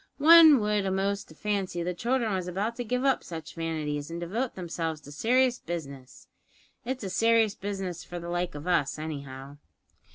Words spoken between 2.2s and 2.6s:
was